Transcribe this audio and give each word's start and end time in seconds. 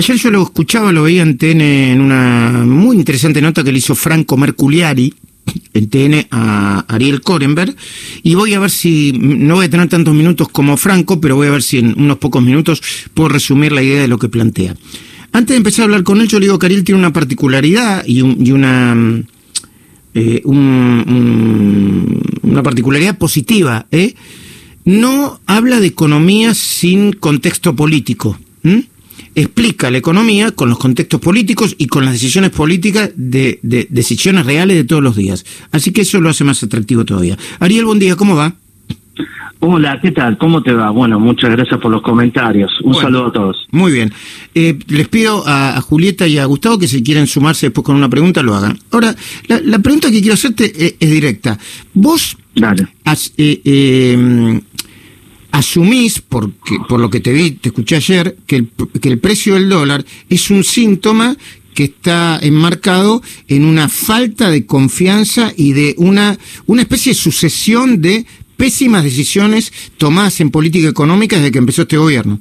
ayer 0.00 0.16
yo 0.16 0.30
lo 0.30 0.42
escuchaba, 0.42 0.92
lo 0.92 1.02
veía 1.02 1.22
en 1.22 1.36
TN 1.36 1.60
en 1.60 2.00
una 2.00 2.64
muy 2.64 2.96
interesante 2.96 3.42
nota 3.42 3.62
que 3.62 3.70
le 3.70 3.78
hizo 3.78 3.94
Franco 3.94 4.36
Merculiari 4.36 5.14
en 5.74 5.90
TN 5.90 6.26
a 6.30 6.84
Ariel 6.88 7.20
Korenberg 7.20 7.76
y 8.22 8.34
voy 8.34 8.54
a 8.54 8.60
ver 8.60 8.70
si, 8.70 9.12
no 9.12 9.56
voy 9.56 9.66
a 9.66 9.70
tener 9.70 9.88
tantos 9.88 10.14
minutos 10.14 10.48
como 10.48 10.78
Franco, 10.78 11.20
pero 11.20 11.36
voy 11.36 11.48
a 11.48 11.50
ver 11.50 11.62
si 11.62 11.78
en 11.78 12.00
unos 12.00 12.18
pocos 12.18 12.42
minutos 12.42 12.82
puedo 13.12 13.28
resumir 13.28 13.72
la 13.72 13.82
idea 13.82 14.00
de 14.00 14.08
lo 14.08 14.18
que 14.18 14.30
plantea. 14.30 14.74
Antes 15.32 15.54
de 15.54 15.58
empezar 15.58 15.82
a 15.82 15.84
hablar 15.84 16.02
con 16.02 16.20
él, 16.20 16.28
yo 16.28 16.38
le 16.38 16.46
digo 16.46 16.58
que 16.58 16.66
Ariel 16.66 16.82
tiene 16.82 16.98
una 16.98 17.12
particularidad 17.12 18.04
y, 18.06 18.20
y 18.20 18.52
una... 18.52 18.96
Eh, 20.12 20.42
una 20.44 21.84
particularidad 22.64 23.16
positiva, 23.16 23.86
¿eh? 23.92 24.14
no 24.84 25.40
habla 25.46 25.78
de 25.78 25.86
economía 25.86 26.52
sin 26.54 27.12
contexto 27.12 27.76
político. 27.76 28.36
Explica 29.34 29.90
la 29.90 29.98
economía 29.98 30.50
con 30.50 30.68
los 30.68 30.78
contextos 30.78 31.20
políticos 31.20 31.74
y 31.78 31.86
con 31.86 32.04
las 32.04 32.14
decisiones 32.14 32.50
políticas 32.50 33.10
de, 33.14 33.58
decisiones 33.62 34.46
reales 34.46 34.76
de 34.76 34.84
todos 34.84 35.02
los 35.02 35.16
días. 35.16 35.44
Así 35.72 35.92
que 35.92 36.02
eso 36.02 36.20
lo 36.20 36.30
hace 36.30 36.44
más 36.44 36.62
atractivo 36.62 37.04
todavía. 37.04 37.38
Ariel, 37.60 37.84
buen 37.84 37.98
día, 37.98 38.16
¿cómo 38.16 38.34
va? 38.34 38.54
Hola, 39.62 39.98
¿qué 40.00 40.10
tal? 40.10 40.38
¿Cómo 40.38 40.62
te 40.62 40.72
va? 40.72 40.90
Bueno, 40.90 41.20
muchas 41.20 41.50
gracias 41.50 41.78
por 41.80 41.92
los 41.92 42.00
comentarios. 42.00 42.70
Un 42.82 42.94
saludo 42.94 43.26
a 43.26 43.32
todos. 43.32 43.66
Muy 43.70 43.92
bien. 43.92 44.12
Eh, 44.54 44.78
les 44.88 45.06
pido 45.08 45.44
a, 45.46 45.78
Julieta 45.82 46.26
y 46.26 46.38
a 46.38 46.46
Gustavo 46.46 46.78
que 46.78 46.88
si 46.88 47.02
quieren 47.02 47.26
sumarse 47.26 47.66
después 47.66 47.84
con 47.84 47.94
una 47.94 48.08
pregunta 48.08 48.42
lo 48.42 48.54
hagan. 48.54 48.78
Ahora, 48.90 49.14
la, 49.48 49.78
pregunta 49.80 50.10
que 50.10 50.20
quiero 50.20 50.34
hacerte 50.34 50.64
es, 50.64 50.94
es 50.98 51.10
directa. 51.10 51.58
Vos 51.92 52.38
Dale. 52.54 52.88
eh, 53.36 53.60
eh, 53.64 54.60
asumís, 55.52 56.20
porque, 56.20 56.76
por 56.88 57.00
lo 57.00 57.10
que 57.10 57.20
te 57.20 57.32
vi, 57.32 57.52
te 57.52 57.70
escuché 57.70 57.96
ayer, 57.96 58.36
que 58.46 58.56
el, 58.56 58.68
que 59.00 59.08
el 59.08 59.18
precio 59.18 59.54
del 59.54 59.68
dólar 59.68 60.04
es 60.28 60.50
un 60.50 60.64
síntoma 60.64 61.36
que 61.74 61.84
está 61.84 62.38
enmarcado 62.42 63.22
en 63.48 63.64
una 63.64 63.88
falta 63.88 64.50
de 64.50 64.66
confianza 64.66 65.52
y 65.56 65.72
de 65.72 65.94
una, 65.98 66.38
una 66.66 66.82
especie 66.82 67.12
de 67.12 67.18
sucesión 67.18 68.00
de 68.00 68.26
pésimas 68.56 69.04
decisiones 69.04 69.72
tomadas 69.96 70.40
en 70.40 70.50
política 70.50 70.88
económica 70.88 71.36
desde 71.36 71.52
que 71.52 71.58
empezó 71.58 71.82
este 71.82 71.96
gobierno. 71.96 72.40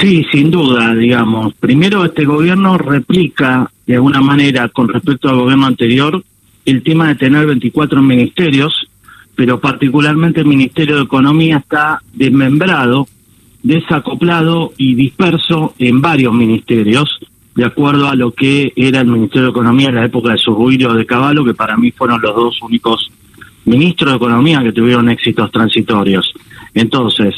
Sí, 0.00 0.24
sin 0.32 0.50
duda, 0.50 0.94
digamos. 0.94 1.54
Primero, 1.54 2.04
este 2.04 2.24
gobierno 2.24 2.78
replica 2.78 3.70
de 3.86 3.94
alguna 3.94 4.20
manera 4.20 4.68
con 4.68 4.88
respecto 4.88 5.28
al 5.28 5.36
gobierno 5.36 5.66
anterior 5.66 6.24
el 6.64 6.82
tema 6.82 7.08
de 7.08 7.16
tener 7.16 7.46
24 7.46 8.00
ministerios 8.02 8.89
pero 9.40 9.58
particularmente 9.58 10.40
el 10.40 10.46
Ministerio 10.46 10.96
de 10.96 11.04
Economía 11.04 11.56
está 11.56 12.02
desmembrado, 12.12 13.08
desacoplado 13.62 14.74
y 14.76 14.94
disperso 14.94 15.72
en 15.78 16.02
varios 16.02 16.34
ministerios, 16.34 17.18
de 17.54 17.64
acuerdo 17.64 18.08
a 18.08 18.14
lo 18.14 18.32
que 18.32 18.70
era 18.76 19.00
el 19.00 19.06
Ministerio 19.06 19.44
de 19.44 19.52
Economía 19.52 19.88
en 19.88 19.94
la 19.94 20.04
época 20.04 20.32
de 20.32 20.36
Surruido 20.36 20.92
de 20.92 21.06
Caballo, 21.06 21.42
que 21.42 21.54
para 21.54 21.78
mí 21.78 21.90
fueron 21.90 22.20
los 22.20 22.36
dos 22.36 22.60
únicos 22.60 23.10
ministros 23.64 24.12
de 24.12 24.16
Economía 24.18 24.62
que 24.62 24.72
tuvieron 24.72 25.08
éxitos 25.08 25.50
transitorios. 25.50 26.34
Entonces, 26.74 27.34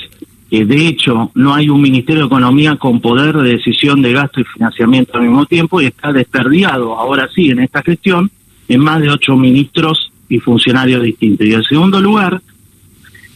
eh, 0.51 0.65
de 0.65 0.89
hecho, 0.89 1.31
no 1.37 1.55
hay 1.55 1.69
un 1.69 1.81
Ministerio 1.81 2.23
de 2.23 2.27
Economía 2.27 2.75
con 2.75 3.01
poder 3.01 3.37
de 3.37 3.51
decisión 3.59 4.03
de 4.03 4.13
gasto 4.13 4.41
y 4.41 4.45
financiamiento 4.45 5.19
al 5.19 5.23
mismo 5.23 5.47
tiempo 5.47 5.81
y 5.81 5.85
está 5.85 6.13
desperdiado, 6.13 6.99
ahora 6.99 7.29
sí, 7.33 7.51
en 7.51 7.61
esta 7.61 7.81
gestión, 7.81 8.29
en 8.67 8.81
más 8.81 9.01
de 9.01 9.09
ocho 9.09 9.37
ministros 9.37 10.12
y 10.33 10.41
funcionarios 10.41 11.03
distintos. 11.03 11.47
Y 11.47 11.53
en 11.53 11.63
segundo 11.63 12.01
lugar, 12.01 12.41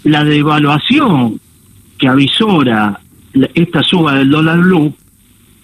la 0.04 0.24
devaluación 0.24 1.38
que 1.98 2.08
avisora 2.08 2.98
esta 3.54 3.82
suba 3.82 4.14
del 4.14 4.30
dólar 4.30 4.60
blue, 4.60 4.94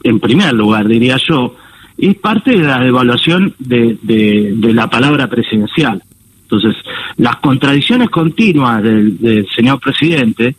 en 0.03 0.21
primer 0.21 0.53
lugar, 0.53 0.87
diría 0.87 1.17
yo, 1.27 1.57
es 1.97 2.17
parte 2.17 2.51
de 2.51 2.65
la 2.65 2.81
devaluación 2.81 3.55
de, 3.59 3.97
de, 4.03 4.75
la 4.75 4.91
palabra 4.91 5.27
presidencial. 5.27 6.03
Entonces, 6.43 6.77
las 7.17 7.37
contradicciones 7.37 8.11
continuas 8.11 8.83
del, 8.83 9.47
señor 9.57 9.81
presidente 9.81 10.55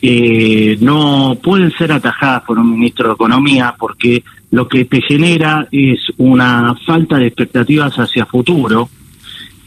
eh, 0.00 0.78
no 0.80 1.36
pueden 1.42 1.70
ser 1.72 1.92
atajadas 1.92 2.44
por 2.44 2.58
un 2.58 2.72
ministro 2.72 3.08
de 3.08 3.14
Economía 3.14 3.74
porque 3.78 4.24
lo 4.52 4.66
que 4.68 4.86
te 4.86 5.02
genera 5.02 5.68
es 5.70 5.98
una 6.16 6.74
falta 6.86 7.18
de 7.18 7.26
expectativas 7.26 7.98
hacia 7.98 8.24
futuro, 8.24 8.88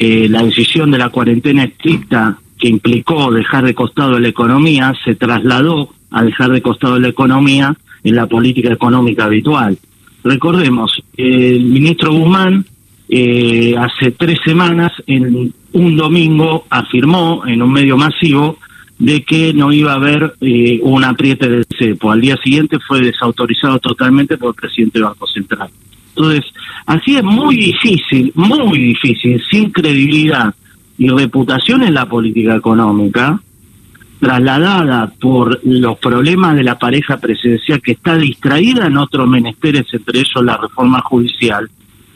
eh, 0.03 0.27
la 0.27 0.41
decisión 0.41 0.89
de 0.89 0.97
la 0.97 1.09
cuarentena 1.09 1.63
estricta 1.63 2.39
que 2.57 2.67
implicó 2.67 3.29
dejar 3.29 3.65
de 3.65 3.75
costado 3.75 4.19
la 4.19 4.29
economía 4.29 4.95
se 5.05 5.13
trasladó 5.13 5.93
a 6.09 6.23
dejar 6.23 6.49
de 6.49 6.63
costado 6.63 6.97
la 6.97 7.09
economía 7.09 7.77
en 8.03 8.15
la 8.15 8.25
política 8.25 8.73
económica 8.73 9.25
habitual. 9.25 9.77
Recordemos, 10.23 11.03
el 11.15 11.65
ministro 11.65 12.13
Guzmán 12.13 12.65
eh, 13.09 13.75
hace 13.77 14.09
tres 14.09 14.39
semanas, 14.43 14.91
en 15.05 15.53
un 15.73 15.95
domingo, 15.95 16.65
afirmó 16.71 17.43
en 17.45 17.61
un 17.61 17.71
medio 17.71 17.95
masivo 17.95 18.57
de 18.97 19.21
que 19.23 19.53
no 19.53 19.71
iba 19.71 19.91
a 19.91 19.97
haber 19.97 20.33
eh, 20.41 20.79
un 20.81 21.03
apriete 21.03 21.47
del 21.47 21.67
cepo. 21.77 22.11
Al 22.11 22.21
día 22.21 22.37
siguiente 22.43 22.79
fue 22.87 23.01
desautorizado 23.01 23.77
totalmente 23.77 24.35
por 24.39 24.49
el 24.49 24.55
presidente 24.55 24.97
del 24.97 25.09
Banco 25.09 25.27
Central. 25.27 25.69
Entonces, 26.15 26.45
así 26.85 27.15
es 27.15 27.23
muy 27.23 27.55
difícil, 27.55 28.31
muy 28.35 28.77
difícil, 28.77 29.41
sin 29.49 29.71
credibilidad 29.71 30.53
y 30.97 31.09
reputación 31.09 31.83
en 31.83 31.93
la 31.93 32.07
política 32.07 32.55
económica, 32.55 33.41
trasladada 34.19 35.11
por 35.19 35.59
los 35.63 35.97
problemas 35.97 36.55
de 36.55 36.63
la 36.63 36.77
pareja 36.77 37.17
presidencial 37.17 37.81
que 37.81 37.93
está 37.93 38.15
distraída 38.17 38.85
en 38.85 38.97
otros 38.97 39.27
menesteres, 39.27 39.85
entre 39.91 40.19
ellos 40.19 40.43
la 40.43 40.57
reforma 40.57 41.01
judicial, 41.01 41.69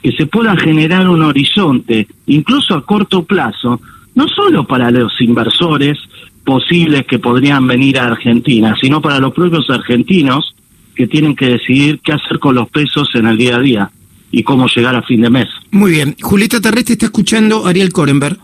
que 0.03 0.11
se 0.11 0.27
pueda 0.27 0.55
generar 0.55 1.09
un 1.09 1.23
horizonte, 1.23 2.07
incluso 2.27 2.75
a 2.75 2.85
corto 2.85 3.23
plazo, 3.23 3.81
no 4.13 4.27
solo 4.27 4.65
para 4.65 4.91
los 4.91 5.19
inversores 5.19 5.97
posibles 6.43 7.07
que 7.07 7.17
podrían 7.17 7.65
venir 7.65 7.97
a 7.97 8.05
Argentina, 8.05 8.75
sino 8.79 9.01
para 9.01 9.19
los 9.19 9.33
propios 9.33 9.67
argentinos 9.69 10.55
que 10.95 11.07
tienen 11.07 11.35
que 11.35 11.47
decidir 11.47 11.99
qué 12.03 12.13
hacer 12.13 12.39
con 12.39 12.55
los 12.55 12.69
pesos 12.69 13.09
en 13.15 13.27
el 13.27 13.37
día 13.37 13.57
a 13.57 13.59
día 13.59 13.91
y 14.31 14.43
cómo 14.43 14.67
llegar 14.67 14.95
a 14.95 15.01
fin 15.01 15.21
de 15.21 15.29
mes. 15.29 15.47
Muy 15.71 15.91
bien. 15.91 16.15
Julieta 16.21 16.59
Terrestre 16.59 16.93
está 16.93 17.05
escuchando 17.07 17.65
Ariel 17.65 17.91
Korenberg. 17.91 18.37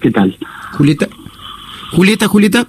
¿Qué 0.00 0.10
tal? 0.10 0.36
Julieta. 0.72 1.08
Julieta, 1.92 2.28
Julieta. 2.28 2.66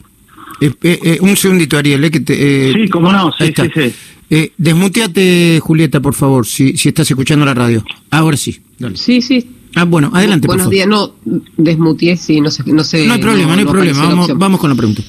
Eh, 0.61 0.73
eh, 0.83 0.99
eh, 1.03 1.17
un 1.21 1.35
segundito, 1.35 1.77
Ariel. 1.77 2.09
que 2.11 2.73
sí, 2.73 2.89
cómo 2.89 3.11
no. 3.11 3.31
Sí, 3.37 3.53
sí, 3.55 3.93
sí. 4.29 4.51
desmuteate, 4.57 5.59
Julieta, 5.61 5.99
por 5.99 6.13
favor, 6.13 6.45
si, 6.45 6.77
si 6.77 6.89
estás 6.89 7.09
escuchando 7.09 7.45
la 7.45 7.53
radio. 7.53 7.83
Ahora 8.11 8.37
sí. 8.37 8.59
Sí, 8.95 9.21
sí. 9.21 9.49
Ah, 9.75 9.83
bueno, 9.85 10.09
adelante, 10.13 10.47
Buenos 10.47 10.65
por 10.67 10.73
favor. 10.73 10.73
días. 10.73 10.87
No, 10.87 11.41
desmuteé, 11.57 12.17
sí, 12.17 12.41
no 12.41 12.49
sé. 12.49 12.63
No, 12.65 12.83
sé, 12.83 13.05
no 13.05 13.13
hay 13.13 13.21
problema, 13.21 13.53
no, 13.53 13.59
hay 13.59 13.65
problema. 13.65 14.03
Vamos, 14.03 14.31
vamos 14.35 14.59
con 14.59 14.69
la 14.69 14.75
pregunta. 14.75 15.03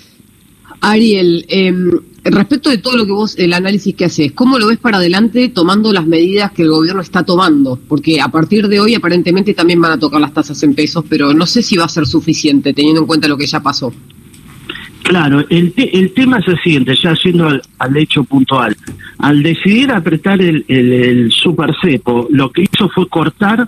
Ariel, 0.81 1.45
em, 1.49 1.91
respecto 2.25 2.71
de 2.71 2.79
todo 2.79 2.97
lo 2.97 3.07
que 3.07 3.13
vos, 3.13 3.39
el 3.39 3.53
análisis 3.53 3.95
que 3.95 4.07
haces, 4.07 4.33
¿cómo 4.33 4.59
lo 4.59 4.67
ves 4.67 4.79
para 4.79 4.99
adelante 4.99 5.49
tomando 5.49 5.93
las 5.93 6.07
medidas 6.07 6.53
que 6.53 6.63
el 6.63 6.71
gobierno 6.71 7.03
está 7.03 7.23
tomando? 7.23 7.79
Porque 7.89 8.21
a 8.21 8.29
partir 8.29 8.69
de 8.69 8.81
hoy 8.81 8.95
aparentemente 8.95 9.55
también 9.55 9.81
van 9.81 9.93
a 9.93 9.99
tocar 9.99 10.21
las 10.21 10.33
tasas 10.33 10.63
en 10.63 10.75
pesos, 10.75 11.05
pero 11.09 11.35
no 11.35 11.47
sé 11.47 11.63
si 11.63 11.77
va 11.77 11.85
a 11.85 11.89
ser 11.89 12.07
suficiente 12.07 12.73
teniendo 12.73 13.01
en 13.03 13.07
cuenta 13.07 13.29
lo 13.29 13.37
que 13.37 13.47
ya 13.47 13.61
pasó. 13.61 13.93
Claro, 15.03 15.45
el, 15.49 15.75
el 15.77 16.13
tema 16.13 16.39
es 16.39 16.49
el 16.49 16.61
siguiente, 16.61 16.95
ya 17.03 17.15
yendo 17.15 17.49
al, 17.79 17.97
hecho 17.97 18.23
puntual. 18.23 18.77
Al 19.19 19.43
decidir 19.43 19.91
apretar 19.91 20.41
el, 20.41 20.65
el, 20.69 20.93
el 20.93 21.33
super 21.33 21.75
cepo, 21.83 22.29
lo 22.31 22.51
que 22.51 22.63
hizo 22.63 22.89
fue 22.91 23.09
cortar 23.09 23.67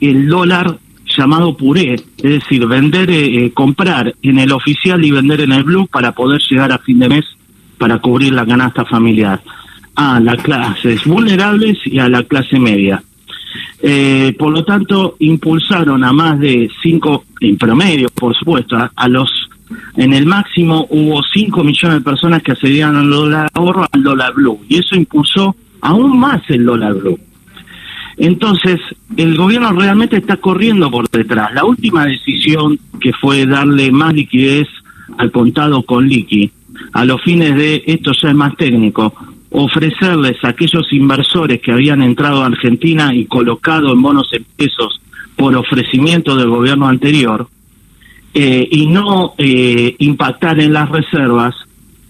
el 0.00 0.28
dólar 0.28 0.78
llamado 1.16 1.56
puré, 1.56 1.94
es 1.94 2.04
decir, 2.22 2.66
vender, 2.66 3.10
eh, 3.10 3.46
eh, 3.46 3.52
comprar 3.52 4.14
en 4.22 4.38
el 4.38 4.52
oficial 4.52 5.04
y 5.04 5.10
vender 5.10 5.40
en 5.40 5.52
el 5.52 5.64
blue 5.64 5.86
para 5.86 6.12
poder 6.12 6.40
llegar 6.48 6.72
a 6.72 6.78
fin 6.78 6.98
de 6.98 7.08
mes 7.08 7.24
para 7.78 7.98
cubrir 7.98 8.32
la 8.32 8.46
canasta 8.46 8.84
familiar 8.84 9.40
a 9.96 10.20
las 10.20 10.42
clases 10.42 11.04
vulnerables 11.04 11.78
y 11.84 11.98
a 11.98 12.08
la 12.08 12.22
clase 12.24 12.58
media. 12.58 13.02
Eh, 13.80 14.34
por 14.38 14.52
lo 14.52 14.64
tanto, 14.64 15.16
impulsaron 15.18 16.02
a 16.04 16.12
más 16.12 16.40
de 16.40 16.70
cinco, 16.82 17.24
en 17.40 17.56
promedio, 17.56 18.08
por 18.08 18.34
supuesto, 18.34 18.76
a, 18.94 19.08
los, 19.08 19.30
en 19.96 20.12
el 20.12 20.26
máximo 20.26 20.86
hubo 20.90 21.22
cinco 21.22 21.62
millones 21.62 21.98
de 21.98 22.04
personas 22.04 22.42
que 22.42 22.52
accedían 22.52 22.96
al 22.96 23.10
dólar 23.10 23.50
ahorro 23.52 23.86
al 23.90 24.02
dólar 24.02 24.32
blue, 24.34 24.60
y 24.68 24.78
eso 24.78 24.96
impulsó 24.96 25.54
aún 25.80 26.18
más 26.18 26.42
el 26.48 26.64
dólar 26.64 26.94
blue. 26.94 27.18
Entonces, 28.16 28.80
el 29.16 29.36
gobierno 29.36 29.72
realmente 29.72 30.16
está 30.16 30.36
corriendo 30.36 30.90
por 30.90 31.08
detrás. 31.10 31.52
La 31.54 31.64
última 31.64 32.06
decisión 32.06 32.78
que 33.00 33.12
fue 33.12 33.46
darle 33.46 33.90
más 33.90 34.14
liquidez 34.14 34.68
al 35.18 35.30
contado 35.30 35.82
con 35.82 36.08
liqui, 36.08 36.50
a 36.92 37.04
los 37.04 37.22
fines 37.22 37.56
de, 37.56 37.82
esto 37.86 38.12
ya 38.20 38.30
es 38.30 38.34
más 38.34 38.56
técnico, 38.56 39.14
ofrecerles 39.50 40.42
a 40.42 40.48
aquellos 40.48 40.92
inversores 40.92 41.60
que 41.60 41.72
habían 41.72 42.02
entrado 42.02 42.42
a 42.42 42.46
Argentina 42.46 43.14
y 43.14 43.26
colocado 43.26 43.92
en 43.92 44.02
bonos 44.02 44.28
en 44.32 44.44
pesos 44.56 45.00
por 45.36 45.54
ofrecimiento 45.56 46.36
del 46.36 46.48
gobierno 46.48 46.88
anterior, 46.88 47.48
eh, 48.36 48.68
y 48.68 48.86
no 48.86 49.34
eh, 49.38 49.94
impactar 49.98 50.58
en 50.58 50.72
las 50.72 50.88
reservas, 50.88 51.54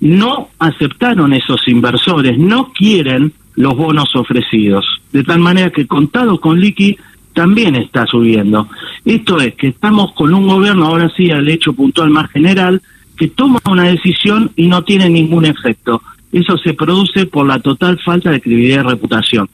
no 0.00 0.48
aceptaron 0.58 1.34
esos 1.34 1.68
inversores, 1.68 2.38
no 2.38 2.72
quieren 2.72 3.32
los 3.56 3.76
bonos 3.76 4.14
ofrecidos. 4.16 4.84
De 5.12 5.22
tal 5.22 5.40
manera 5.40 5.70
que 5.70 5.86
contado 5.86 6.40
con 6.40 6.60
liqui 6.60 6.96
también 7.32 7.74
está 7.74 8.06
subiendo. 8.06 8.68
Esto 9.04 9.40
es 9.40 9.54
que 9.54 9.68
estamos 9.68 10.12
con 10.12 10.32
un 10.32 10.46
gobierno, 10.46 10.86
ahora 10.86 11.10
sí, 11.16 11.30
al 11.30 11.48
hecho 11.48 11.72
puntual 11.72 12.10
más 12.10 12.30
general, 12.30 12.80
que 13.16 13.28
toma 13.28 13.60
una 13.70 13.84
decisión 13.84 14.50
y 14.56 14.66
no 14.66 14.82
tiene 14.82 15.08
ningún 15.08 15.44
efecto. 15.44 16.02
Eso 16.32 16.56
se 16.58 16.74
produce 16.74 17.26
por 17.26 17.46
la 17.46 17.60
total 17.60 17.98
falta 18.04 18.30
de 18.30 18.40
credibilidad 18.40 18.84
y 18.84 18.88
reputación. 18.88 19.48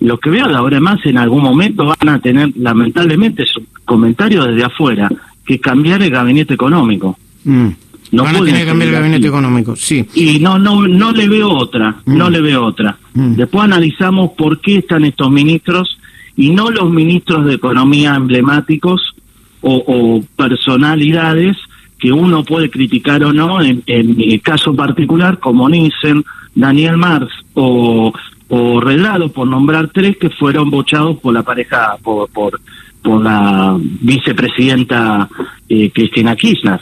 Lo 0.00 0.18
que 0.18 0.30
veo 0.30 0.48
de 0.48 0.54
ahora 0.54 0.80
más, 0.80 1.04
en 1.04 1.18
algún 1.18 1.42
momento 1.42 1.84
van 1.84 2.08
a 2.08 2.18
tener, 2.20 2.52
lamentablemente, 2.56 3.44
su 3.44 3.62
comentario 3.84 4.44
desde 4.44 4.64
afuera, 4.64 5.10
que 5.44 5.58
cambiar 5.58 6.02
el 6.02 6.10
gabinete 6.10 6.54
económico. 6.54 7.18
Mm. 7.44 7.68
No 8.12 8.24
Van 8.24 8.36
a 8.36 8.44
tener 8.44 8.60
que 8.60 8.66
cambiar 8.66 8.88
el 8.88 8.94
gabinete 8.94 9.26
económico, 9.26 9.74
sí. 9.74 10.06
Y 10.14 10.38
no, 10.38 10.58
no, 10.58 10.86
no 10.86 11.12
le 11.12 11.28
veo 11.28 11.48
otra, 11.48 11.96
mm. 12.04 12.16
no 12.16 12.28
le 12.28 12.42
veo 12.42 12.62
otra. 12.62 12.98
Mm. 13.14 13.36
Después 13.36 13.64
analizamos 13.64 14.32
por 14.36 14.60
qué 14.60 14.78
están 14.78 15.06
estos 15.06 15.30
ministros 15.30 15.98
y 16.36 16.50
no 16.50 16.70
los 16.70 16.90
ministros 16.90 17.46
de 17.46 17.54
economía 17.54 18.14
emblemáticos 18.14 19.14
o, 19.62 20.22
personalidades 20.36 21.56
que 21.98 22.12
uno 22.12 22.44
puede 22.44 22.68
criticar 22.68 23.24
o 23.24 23.32
no, 23.32 23.62
en, 23.62 23.82
en 23.86 24.16
mi 24.16 24.38
caso 24.40 24.74
particular, 24.74 25.38
como 25.38 25.68
Nissen, 25.68 26.24
Daniel 26.54 26.96
Marx 26.96 27.32
o, 27.54 28.12
o 28.48 28.80
Reglado, 28.80 29.30
por 29.30 29.46
nombrar 29.46 29.88
tres 29.88 30.16
que 30.18 30.28
fueron 30.28 30.68
bochados 30.70 31.18
por 31.18 31.32
la 31.32 31.42
pareja, 31.42 31.96
por, 32.02 32.28
por, 32.28 32.60
por 33.02 33.22
la 33.22 33.78
vicepresidenta 33.80 35.28
eh, 35.72 35.90
Cristina 35.90 36.36
Kirchner. 36.36 36.80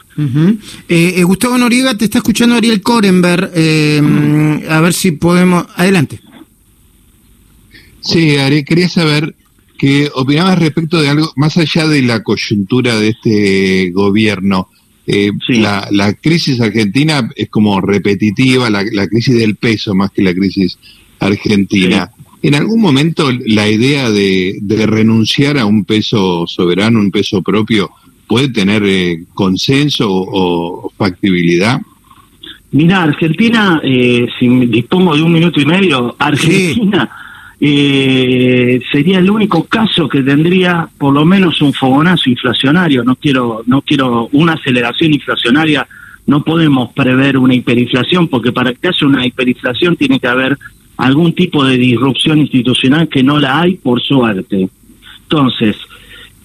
eh, 0.88 1.14
eh, 1.16 1.22
Gustavo 1.22 1.56
Noriega, 1.56 1.96
te 1.96 2.06
está 2.06 2.18
escuchando 2.18 2.56
Ariel 2.56 2.82
Korenberg. 2.82 3.50
Eh, 3.54 4.00
a 4.68 4.80
ver 4.80 4.92
si 4.92 5.12
podemos. 5.12 5.64
Adelante. 5.76 6.20
Sí, 8.00 8.36
Ari, 8.36 8.64
quería 8.64 8.88
saber 8.88 9.34
qué 9.78 10.10
opinabas 10.14 10.58
respecto 10.58 11.00
de 11.00 11.08
algo, 11.08 11.32
más 11.36 11.56
allá 11.56 11.86
de 11.86 12.02
la 12.02 12.22
coyuntura 12.22 12.98
de 12.98 13.08
este 13.10 13.90
gobierno. 13.90 14.68
la, 15.48 15.86
la, 15.90 16.14
crisis 16.14 16.60
argentina 16.60 17.28
es 17.36 17.48
como 17.48 17.80
repetitiva, 17.80 18.70
la, 18.70 18.84
la, 18.92 19.06
crisis 19.06 19.36
del 19.36 19.56
peso 19.56 19.94
más 19.94 20.10
que 20.10 20.22
la 20.22 20.34
crisis 20.34 20.78
argentina. 21.18 22.10
¿En 22.42 22.54
algún 22.54 22.80
momento 22.80 23.30
la 23.46 23.68
idea 23.68 24.10
de, 24.10 24.58
renunciar 24.86 25.58
a 25.58 25.66
un 25.66 25.84
peso 25.84 26.46
soberano, 26.46 26.98
un 26.98 27.10
peso 27.10 27.42
propio, 27.42 27.90
puede 28.30 28.48
tener 28.50 28.84
eh, 28.84 29.24
consenso 29.34 30.06
o, 30.08 30.92
factibilidad? 30.96 31.80
Mira, 32.70 33.02
Argentina, 33.02 33.80
eh, 33.82 34.24
si 34.38 34.48
dispongo 34.66 35.16
de 35.16 35.22
un 35.22 35.32
minuto 35.32 35.60
y 35.60 35.66
medio, 35.66 36.14
Argentina 36.16 37.10
eh, 37.60 38.80
sería 38.92 39.18
el 39.18 39.28
único 39.28 39.64
caso 39.64 40.08
que 40.08 40.22
tendría 40.22 40.88
por 40.96 41.12
lo 41.12 41.24
menos 41.24 41.60
un 41.60 41.72
fogonazo 41.72 42.30
inflacionario. 42.30 43.02
No 43.02 43.16
quiero, 43.16 43.64
no 43.66 43.82
quiero 43.82 44.28
una 44.30 44.52
aceleración 44.52 45.12
inflacionaria. 45.12 45.88
No 46.24 46.44
podemos 46.44 46.92
prever 46.92 47.36
una 47.36 47.56
hiperinflación 47.56 48.28
porque 48.28 48.52
para 48.52 48.72
que 48.72 48.86
haya 48.86 49.06
una 49.08 49.26
hiperinflación 49.26 49.96
tiene 49.96 50.20
que 50.20 50.28
haber 50.28 50.56
algún 50.98 51.32
tipo 51.32 51.64
de 51.64 51.76
disrupción 51.76 52.38
institucional 52.38 53.08
que 53.08 53.24
no 53.24 53.40
la 53.40 53.62
hay 53.62 53.74
por 53.74 54.00
suerte. 54.00 54.68
Entonces, 55.22 55.74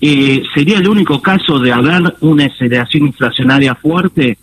eh, 0.07 0.43
sería 0.53 0.79
el 0.79 0.87
único 0.87 1.21
caso 1.21 1.59
de 1.59 1.71
haber 1.71 2.15
una 2.21 2.45
aceleración 2.45 3.07
inflacionaria 3.07 3.75
fuerte 3.75 4.37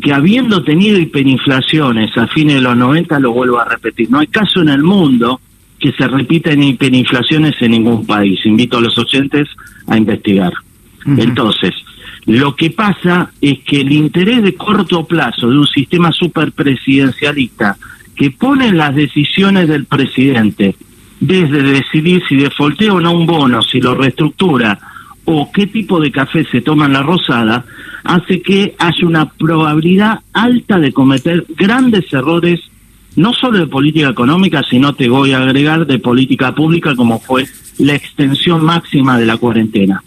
que 0.00 0.12
habiendo 0.12 0.64
tenido 0.64 0.98
hiperinflaciones 0.98 2.16
a 2.18 2.26
fines 2.26 2.56
de 2.56 2.60
los 2.60 2.76
90, 2.76 3.18
lo 3.20 3.32
vuelvo 3.32 3.60
a 3.60 3.64
repetir, 3.64 4.10
no 4.10 4.18
hay 4.18 4.26
caso 4.26 4.60
en 4.60 4.68
el 4.68 4.82
mundo 4.82 5.40
que 5.78 5.92
se 5.92 6.08
repiten 6.08 6.62
hiperinflaciones 6.62 7.54
en 7.60 7.72
ningún 7.72 8.06
país. 8.06 8.44
Invito 8.44 8.78
a 8.78 8.80
los 8.80 8.96
oyentes 8.98 9.48
a 9.86 9.96
investigar. 9.96 10.52
Entonces, 11.06 11.74
lo 12.26 12.56
que 12.56 12.70
pasa 12.70 13.30
es 13.40 13.58
que 13.60 13.82
el 13.82 13.92
interés 13.92 14.42
de 14.42 14.54
corto 14.54 15.04
plazo 15.04 15.50
de 15.50 15.58
un 15.58 15.66
sistema 15.66 16.10
superpresidencialista 16.10 17.76
que 18.16 18.30
ponen 18.30 18.78
las 18.78 18.94
decisiones 18.94 19.68
del 19.68 19.84
presidente, 19.84 20.74
desde 21.26 21.62
decidir 21.62 22.22
si 22.28 22.36
defoltea 22.36 22.92
o 22.92 23.00
no 23.00 23.12
un 23.12 23.26
bono, 23.26 23.62
si 23.62 23.80
lo 23.80 23.94
reestructura 23.94 24.78
o 25.24 25.50
qué 25.50 25.66
tipo 25.66 25.98
de 25.98 26.10
café 26.10 26.44
se 26.44 26.60
toma 26.60 26.84
en 26.84 26.92
la 26.92 27.02
rosada, 27.02 27.64
hace 28.04 28.42
que 28.42 28.74
haya 28.78 29.06
una 29.06 29.30
probabilidad 29.30 30.20
alta 30.34 30.78
de 30.78 30.92
cometer 30.92 31.46
grandes 31.56 32.12
errores, 32.12 32.60
no 33.16 33.32
solo 33.32 33.58
de 33.58 33.66
política 33.66 34.10
económica, 34.10 34.62
sino 34.68 34.94
te 34.94 35.08
voy 35.08 35.32
a 35.32 35.38
agregar 35.38 35.86
de 35.86 35.98
política 35.98 36.54
pública, 36.54 36.94
como 36.94 37.18
fue 37.20 37.46
la 37.78 37.94
extensión 37.94 38.62
máxima 38.62 39.18
de 39.18 39.24
la 39.24 39.38
cuarentena. 39.38 40.02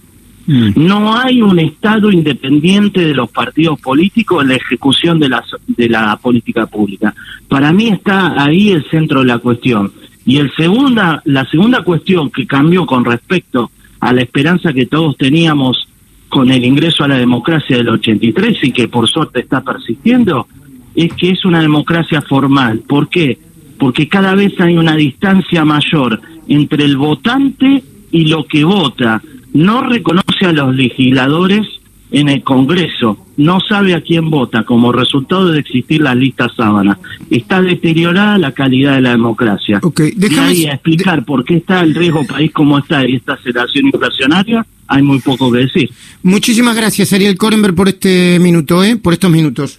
Mm. 0.45 0.73
No 0.75 1.17
hay 1.17 1.41
un 1.41 1.57
Estado 1.57 2.11
independiente 2.11 3.05
de 3.05 3.15
los 3.15 3.31
partidos 3.31 3.79
políticos 3.81 4.43
en 4.43 4.49
la 4.49 4.55
ejecución 4.55 5.19
de 5.19 5.29
la, 5.29 5.43
de 5.65 5.89
la 5.89 6.15
política 6.17 6.67
pública. 6.67 7.15
Para 7.47 7.73
mí 7.73 7.89
está 7.89 8.41
ahí 8.41 8.69
el 8.69 8.87
centro 8.89 9.21
de 9.21 9.25
la 9.25 9.39
cuestión. 9.39 9.91
Y 10.27 10.37
el 10.39 10.53
segunda, 10.55 11.21
la 11.23 11.45
segunda 11.45 11.83
cuestión 11.83 12.29
que 12.29 12.45
cambió 12.45 12.85
con 12.85 13.05
respecto 13.05 13.71
a 14.01 14.11
la 14.11 14.21
esperanza 14.21 14.73
que 14.73 14.85
todos 14.85 15.15
teníamos 15.15 15.87
con 16.27 16.51
el 16.51 16.65
ingreso 16.65 17.05
a 17.05 17.07
la 17.07 17.17
democracia 17.17 17.77
del 17.77 17.87
83 17.87 18.57
y 18.63 18.71
que 18.71 18.89
por 18.89 19.07
suerte 19.07 19.39
está 19.39 19.61
persistiendo, 19.61 20.45
es 20.93 21.13
que 21.13 21.29
es 21.29 21.45
una 21.45 21.61
democracia 21.61 22.21
formal. 22.21 22.83
¿Por 22.85 23.07
qué? 23.07 23.39
Porque 23.79 24.09
cada 24.09 24.35
vez 24.35 24.59
hay 24.59 24.77
una 24.77 24.97
distancia 24.97 25.63
mayor 25.63 26.19
entre 26.49 26.83
el 26.83 26.97
votante 26.97 27.81
y 28.11 28.25
lo 28.25 28.45
que 28.45 28.65
vota 28.65 29.21
no 29.53 29.81
reconoce 29.81 30.45
a 30.45 30.51
los 30.51 30.75
legisladores 30.75 31.65
en 32.11 32.29
el 32.29 32.43
Congreso, 32.43 33.17
no 33.37 33.59
sabe 33.59 33.93
a 33.93 34.01
quién 34.01 34.29
vota 34.29 34.63
como 34.63 34.91
resultado 34.91 35.51
de 35.51 35.59
existir 35.59 36.01
las 36.01 36.15
listas 36.15 36.51
sábanas. 36.55 36.97
Está 37.29 37.61
deteriorada 37.61 38.37
la 38.37 38.51
calidad 38.51 38.95
de 38.95 39.01
la 39.01 39.11
democracia. 39.11 39.79
Okay, 39.81 40.13
déjame... 40.15 40.53
Y 40.53 40.65
a 40.65 40.73
explicar 40.73 41.25
por 41.25 41.43
qué 41.43 41.57
está 41.57 41.81
el 41.81 41.93
riesgo 41.93 42.25
país 42.25 42.51
como 42.51 42.77
está 42.77 43.07
y 43.07 43.15
esta 43.15 43.33
aceleración 43.33 43.87
inflacionaria, 43.87 44.65
hay 44.87 45.01
muy 45.01 45.19
poco 45.19 45.51
que 45.51 45.59
decir. 45.59 45.89
Muchísimas 46.23 46.75
gracias, 46.75 47.11
Ariel 47.13 47.37
Korenberg, 47.37 47.75
por 47.75 47.89
este 47.89 48.39
minuto, 48.39 48.83
¿eh? 48.83 48.95
por 48.95 49.13
estos 49.13 49.29
minutos. 49.29 49.77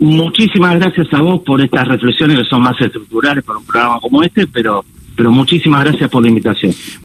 Muchísimas 0.00 0.78
gracias 0.78 1.08
a 1.12 1.20
vos 1.20 1.40
por 1.44 1.60
estas 1.60 1.88
reflexiones 1.88 2.38
que 2.38 2.44
son 2.44 2.62
más 2.62 2.80
estructurales 2.80 3.42
para 3.42 3.58
un 3.58 3.64
programa 3.64 4.00
como 4.00 4.22
este, 4.22 4.46
pero, 4.46 4.84
pero 5.16 5.32
muchísimas 5.32 5.84
gracias 5.84 6.08
por 6.08 6.22
la 6.22 6.28
invitación. 6.28 6.72